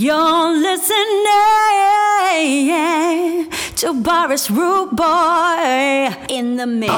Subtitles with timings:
[0.00, 1.24] You're listening
[3.78, 6.94] to Boris Rudeboy in the mix.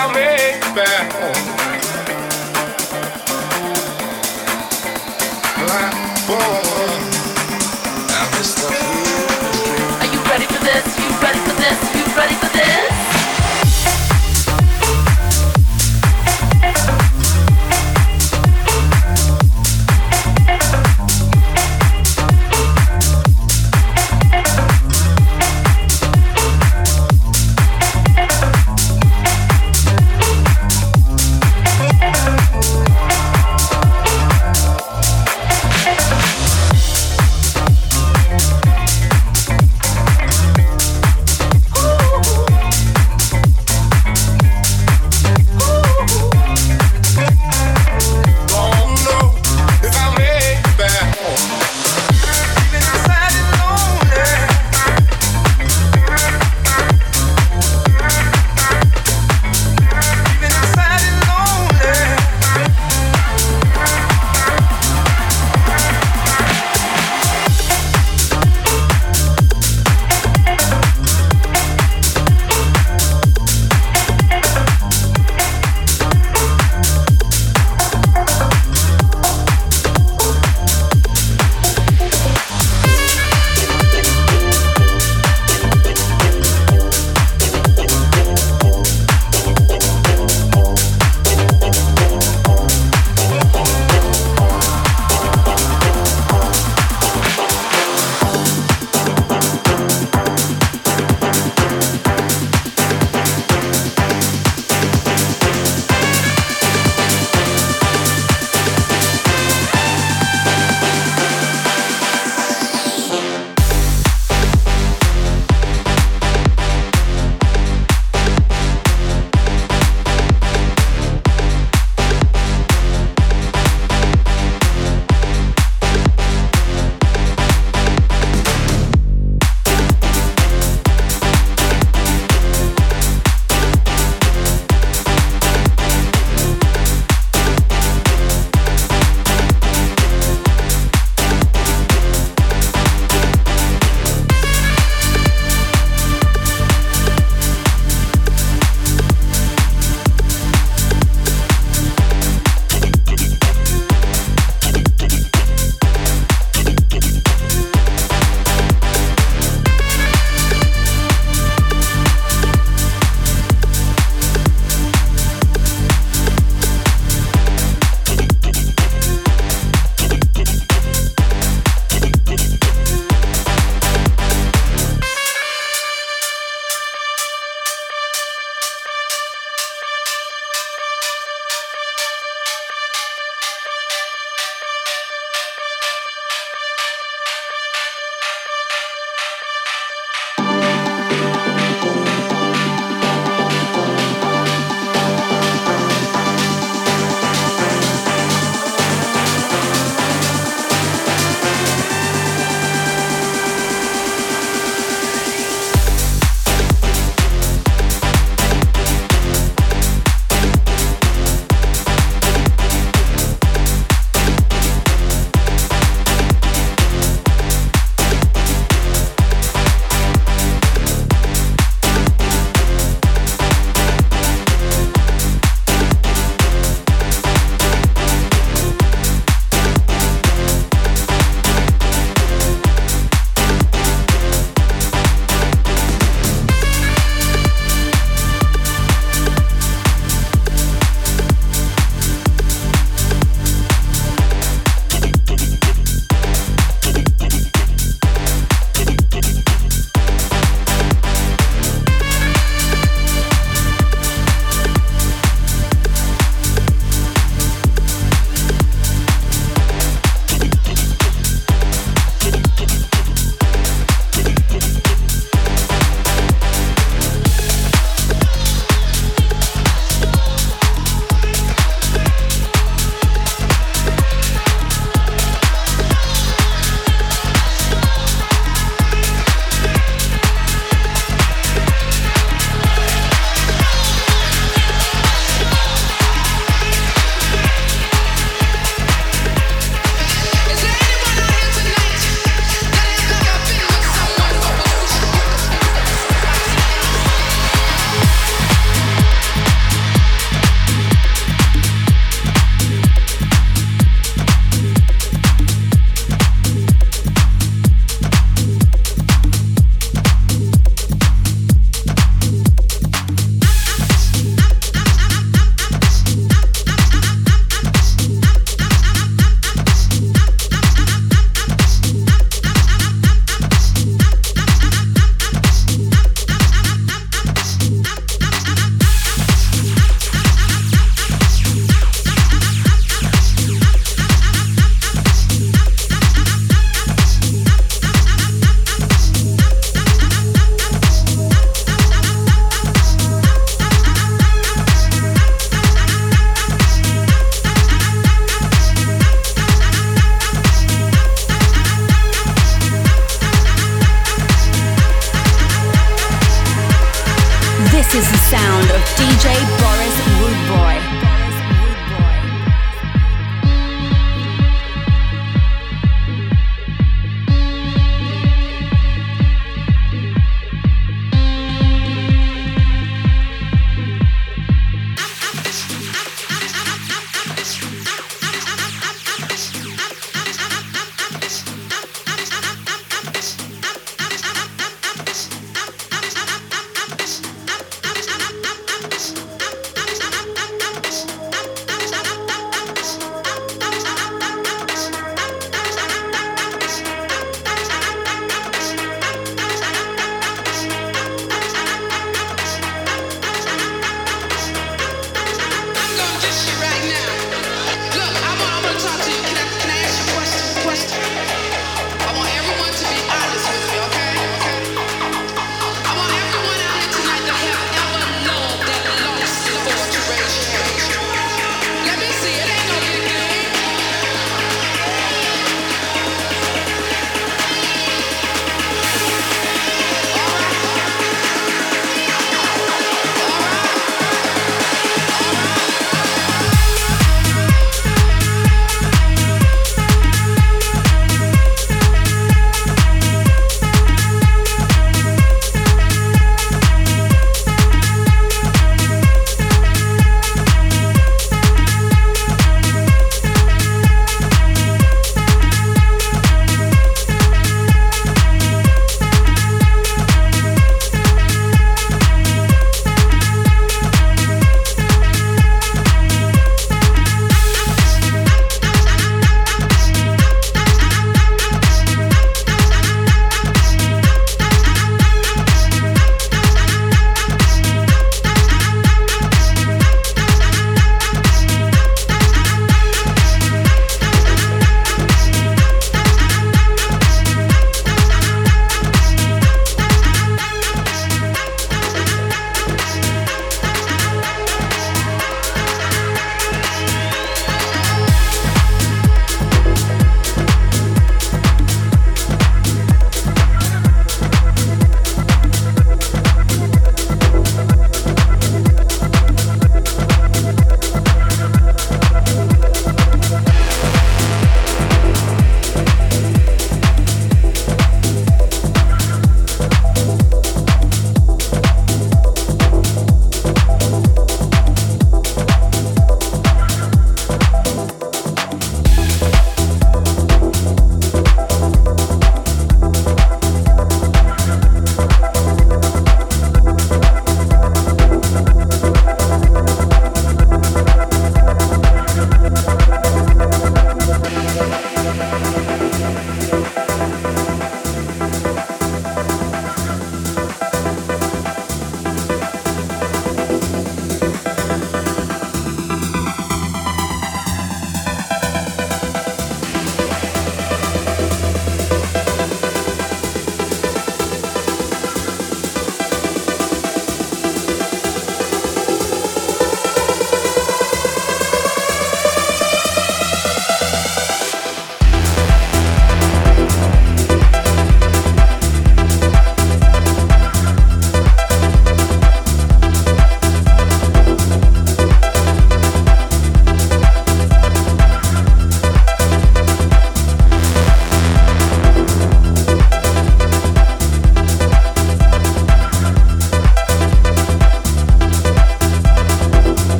[0.00, 1.57] I made back home.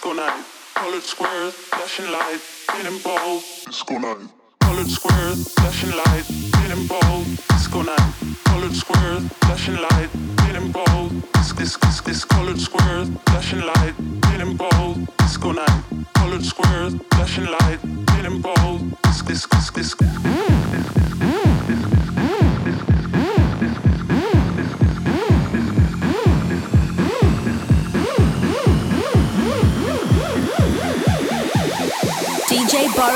[0.00, 0.44] Disco night.
[0.74, 4.28] Colored squares, flashing light, spinning bold, disco night.
[4.60, 8.14] Colored squares, flashing light, spinning bold, disco night.
[8.44, 10.08] Colored squares, flashing light,
[10.38, 15.82] spinning bold, this this this this colored squares, flashing light, spinning bold, disco night.
[16.14, 20.59] Colored squares, flashing light, spinning bold, this this this this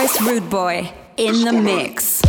[0.05, 2.21] Boris Rudeboy in the mix.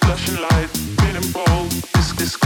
[0.00, 2.45] flashing light, pinning ball, disc, disc.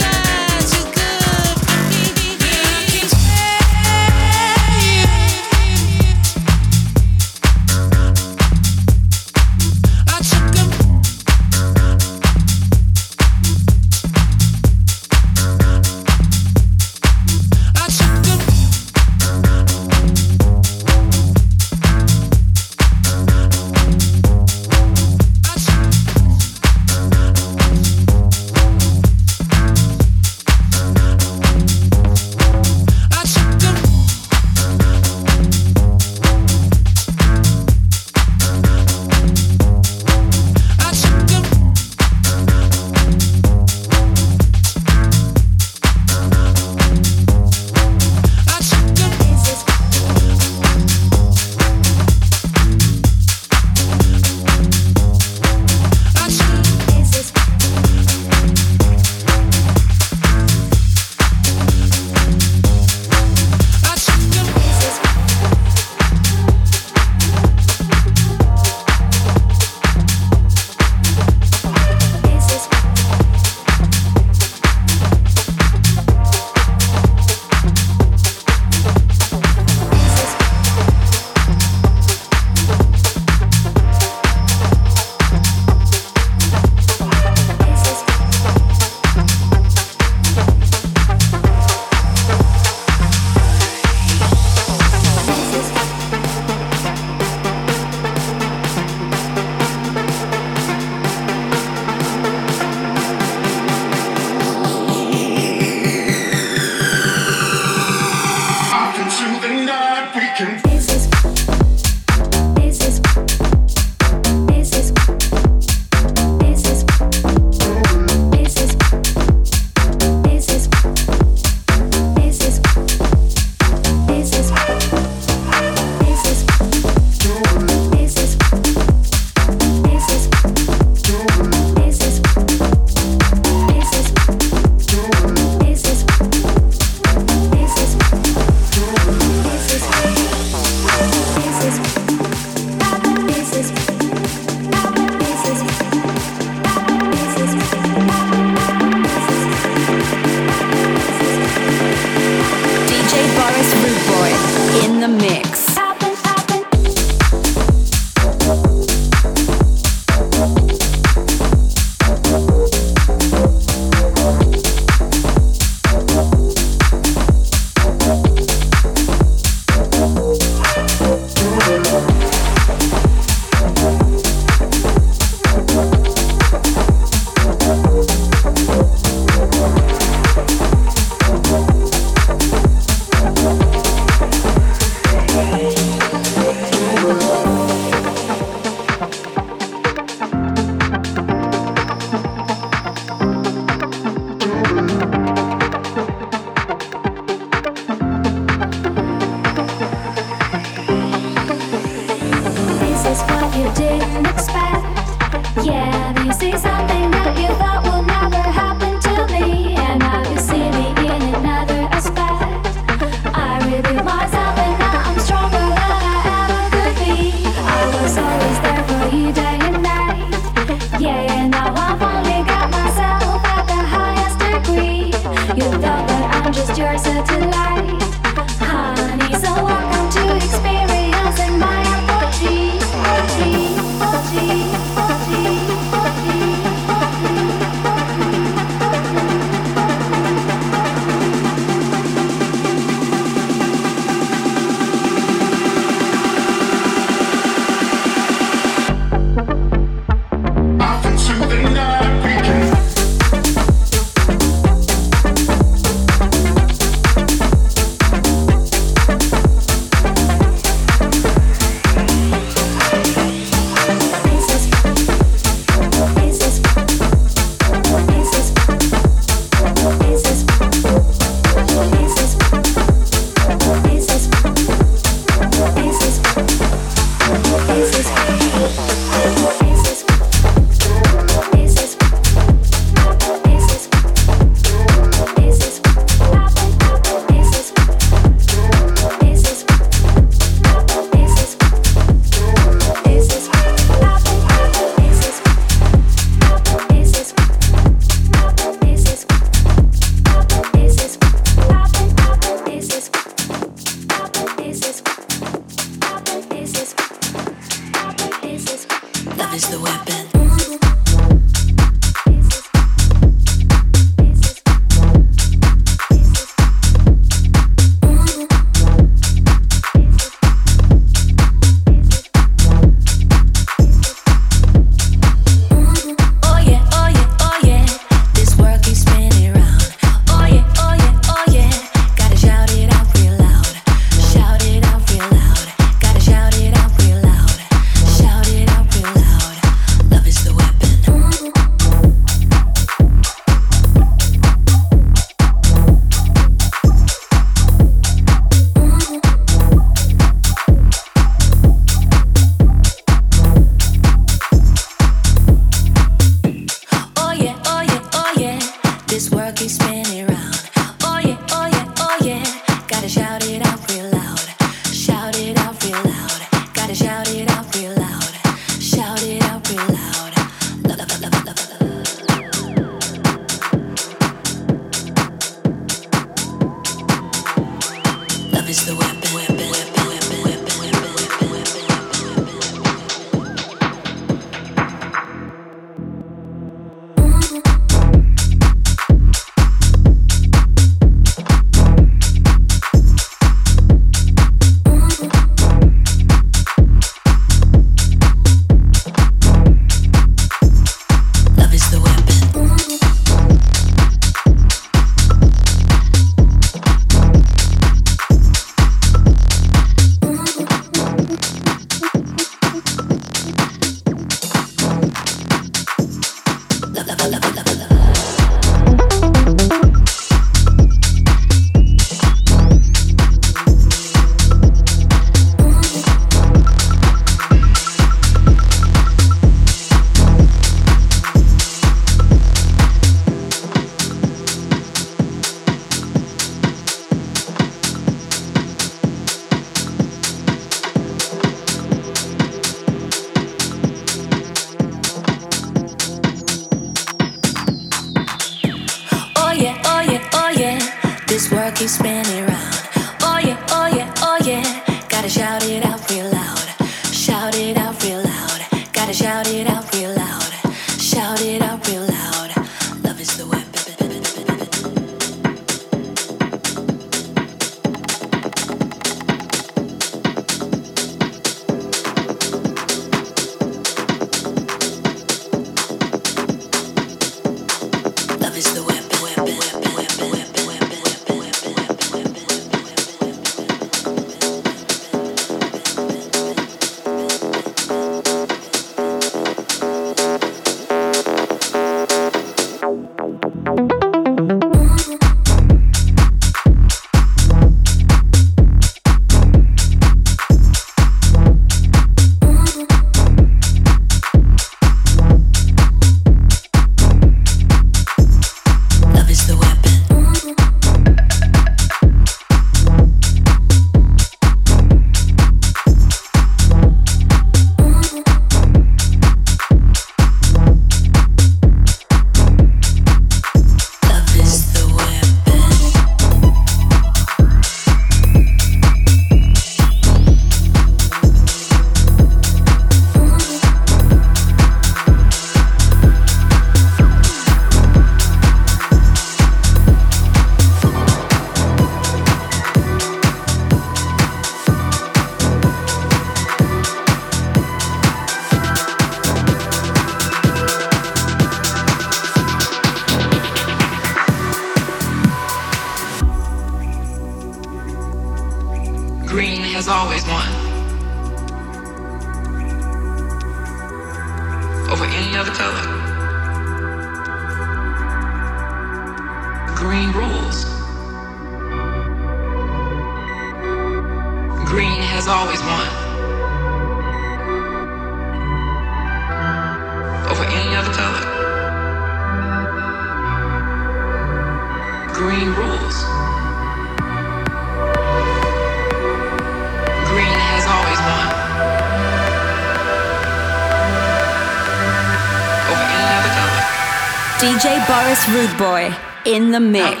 [598.31, 600.00] Rudeboy in the mix.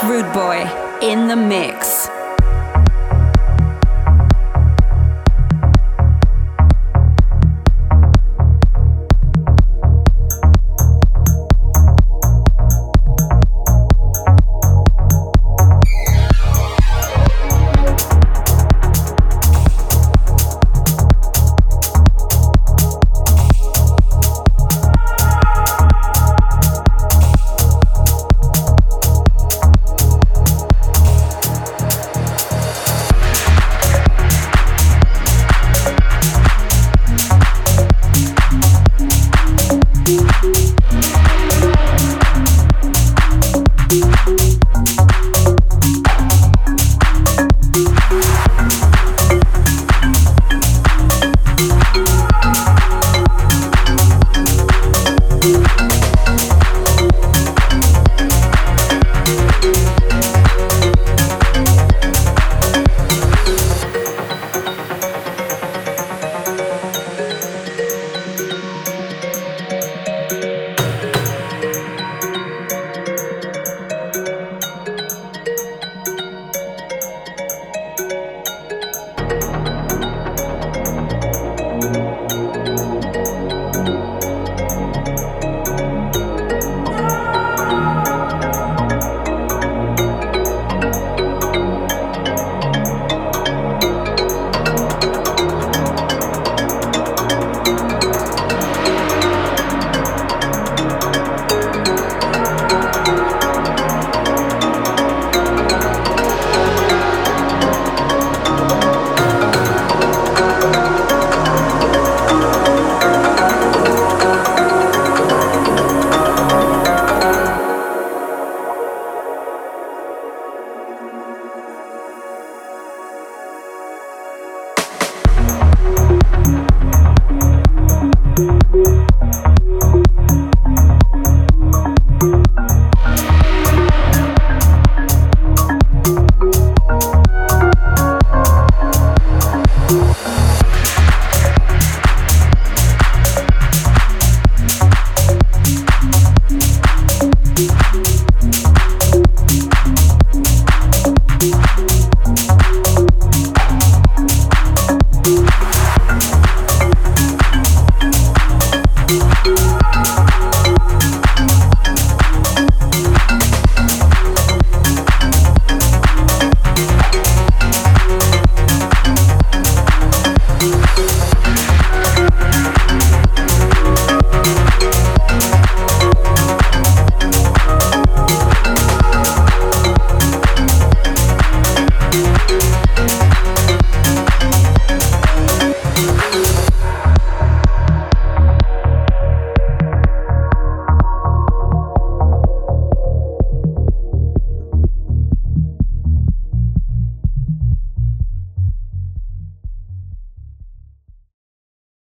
[0.00, 0.71] rude boy.